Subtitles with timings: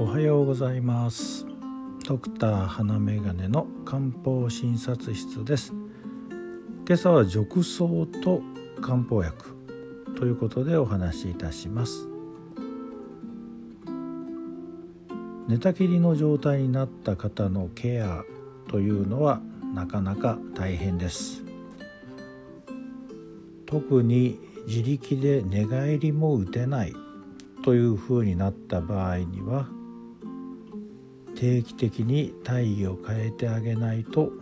[0.00, 1.44] おはようございます。
[2.06, 5.72] ドクター花眼鏡の漢方診察室です。
[6.86, 8.40] 今朝は褥瘡と
[8.80, 9.56] 漢方薬
[10.16, 12.06] ということでお話しいたします。
[15.48, 18.22] 寝たきりの状態になった方のケア
[18.68, 19.40] というのは
[19.74, 21.42] なかなか大変です。
[23.66, 24.38] 特に
[24.68, 26.94] 自力で寝返りも打てない
[27.64, 29.68] というふうになった場合には
[31.38, 34.32] 定期的に体位を変えてあげないと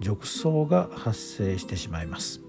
[0.00, 2.40] 褥瘡が発生してしまいます。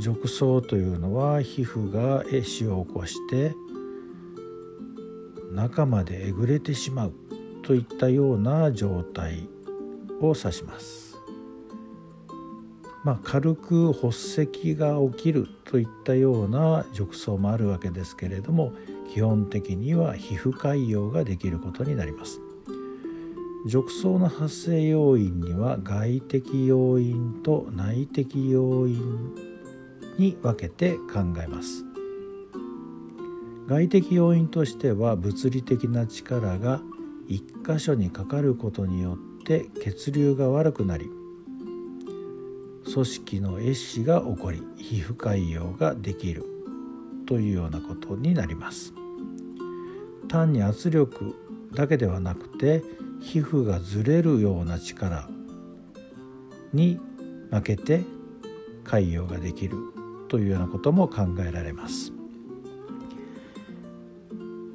[0.00, 3.52] 褥瘡というのは皮膚が壊死を起こして
[5.52, 7.12] 中までえぐれてしまう
[7.62, 9.50] といったような状態
[10.22, 11.07] を指します。
[13.04, 18.72] まあ、軽く発石が起きるといったような褥瘡もあるわけですけれども
[19.12, 22.40] 基本的には皮膚潰瘍ができることになります。
[23.66, 29.34] 褥瘡の発生要因には外的要因と内的要因
[30.18, 31.84] に分けて考えます。
[33.66, 36.80] 外的要因としては物理的な力が
[37.26, 41.10] 一箇所にかかることによって血流が悪くなり
[42.98, 46.44] 組織の壊死が起こり皮膚潰瘍ができる。
[47.26, 48.94] というようなことになります。
[50.28, 51.36] 単に圧力
[51.74, 52.82] だけではなくて
[53.20, 55.28] 皮膚がずれるような力
[56.72, 56.98] に
[57.50, 58.02] 負けて
[58.84, 59.76] 潰瘍ができる。
[60.28, 62.12] というようなことも考えられます。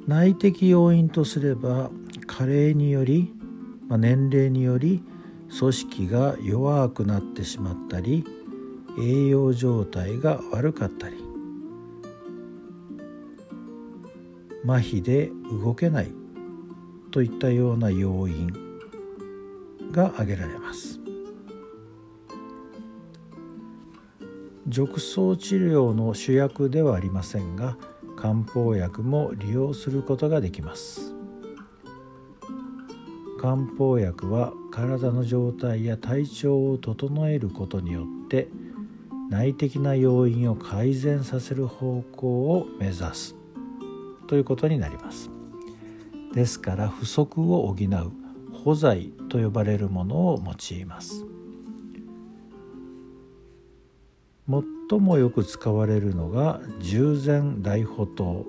[0.06, 1.90] 内的要因とすれば
[2.26, 3.32] 加齢により、
[3.88, 5.02] まあ、年齢により
[5.58, 8.24] 組織が弱くなってしまったり
[8.98, 11.16] 栄養状態が悪かったり
[14.64, 15.30] 麻痺で
[15.62, 16.12] 動けない
[17.10, 18.52] といったような要因
[19.92, 20.98] が挙げられます。
[24.66, 27.76] 褥瘡治療の主役ではありませんが
[28.16, 31.14] 漢方薬も利用することができます。
[33.40, 38.48] 漢方薬は体の状態や体調を整えることによって
[39.30, 43.36] 内的な要因を改善させる方向を目指す。
[44.26, 45.30] ということになります。
[46.32, 48.12] ですから不足を補う。
[48.64, 51.24] 補剤と呼ばれるものを用います。
[54.90, 58.46] 最もよく使われるのが従前大補糖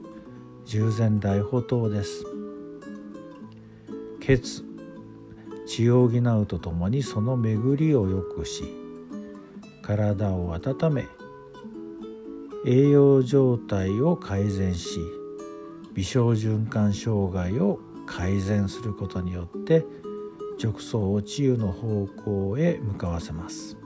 [0.65, 2.25] 従前大補糖です。
[4.21, 4.64] 血
[5.65, 8.63] 血を補うとともにその巡りを良くし
[9.81, 11.07] 体を温め
[12.65, 14.99] 栄養状態を改善し
[15.93, 19.85] 微小循環障害を改善することによって
[20.57, 23.77] 褥瘡を治癒の方向へ向かわせます。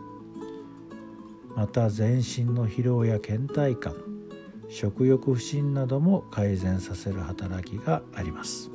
[1.56, 3.96] また全身の疲労や倦怠感
[4.70, 8.72] 食欲不振なども改善させる働きがあります。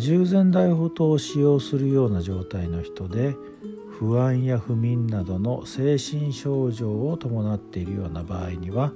[0.00, 3.36] 従前大補糖を使用するような状態の人で
[3.98, 8.92] 不安や不眠などの精神症状を伴っているような場合には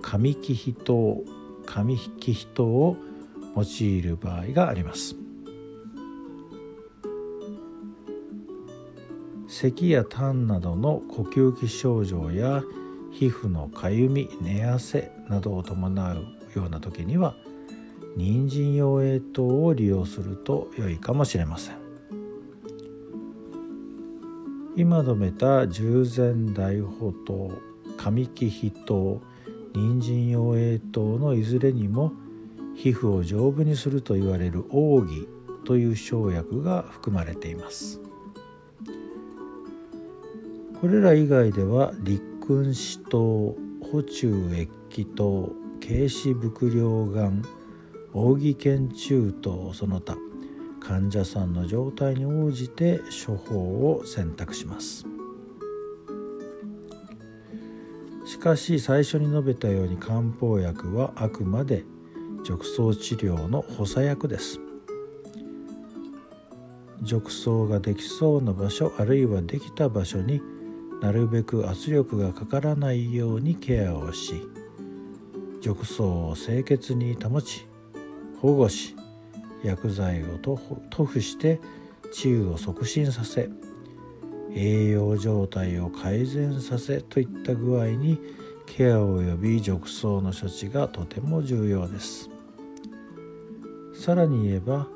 [0.00, 1.22] 上気皮糖
[1.66, 2.96] 上気皮糖を
[3.54, 5.16] 用いる場合があります。
[9.46, 12.62] 咳や痰などの呼吸器症状や
[13.12, 16.16] 皮膚のかゆみ寝汗などを伴う
[16.58, 17.34] ような時には
[18.16, 21.76] 人参用栄糖を利用すると良いかもしれません。
[24.76, 27.52] 今述べた従前大補糖
[27.96, 29.20] 上木筆糖
[29.74, 32.12] 人参用栄糖のいずれにも
[32.74, 35.28] 皮膚を丈夫にすると言われる奥義
[35.64, 38.00] という生薬が含まれています。
[40.80, 47.06] これら以外では立君子糖補中液気糖軽視伏量
[48.14, 50.16] 丸扇研中等その他
[50.80, 55.06] 患者さんの状態に応じて処方を選択します。
[58.26, 61.84] しかし最初に述べたように漢方薬はあくまで
[62.44, 64.58] 褥瘡治療の補佐薬です。
[67.02, 70.40] 褥瘡ができそうな場所あるいはできた場所に
[71.00, 74.34] なるべく圧力がかからないようにケアをし
[75.60, 77.66] 褥瘡を清潔に保ち
[78.42, 78.96] 保護し
[79.62, 81.60] 薬剤を塗布して
[82.12, 83.48] 治癒を促進させ
[84.52, 88.18] 栄養状態を改善させといった具合に
[88.66, 92.30] ケア及び褥瘡の処置がとても重要です。
[93.94, 94.88] さらに言えば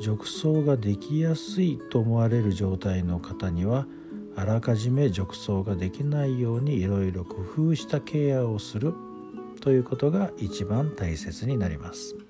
[0.00, 3.86] 褥瘡ができやすいと思われる状態の方には
[4.34, 7.36] あらかじめ褥瘡ができないようにいろいろ工
[7.70, 8.92] 夫したケアをする
[9.60, 12.25] ということが一番大切になります。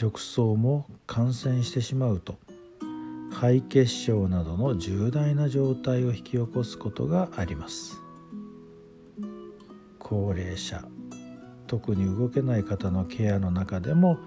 [0.00, 2.38] 褥瘡も感染してしまうと
[3.30, 7.96] 肺血症などの重大な状態を引き起こすことがあります。
[9.98, 10.82] 高齢者
[11.66, 14.18] 特に動けない方のケアの中でも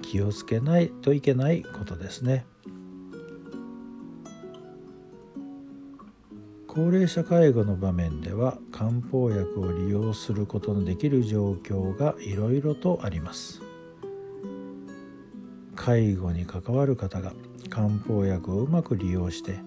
[0.00, 2.46] 気をつけないといけないことですね。
[6.68, 13.65] 高齢者介護の場面では漢方薬を利用することのできる状況がいろいろとあります。
[15.86, 17.32] 介護に関わる方が
[17.70, 19.60] 漢方薬をうまく利用して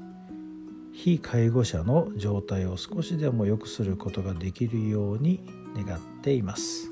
[0.92, 5.39] 非介護者の状態を少しでも良くすることができるように
[5.77, 6.92] 願っています。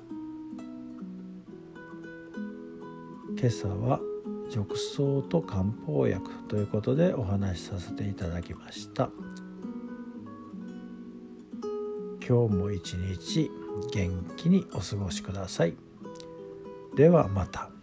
[3.37, 3.99] 今朝は
[4.49, 4.63] 褥
[4.95, 9.09] 瘡と漢方薬ということでお話しさせていただきました。
[12.25, 13.51] 今日も一日
[13.91, 15.75] 元気にお過ごしください。
[16.95, 17.76] ではまた。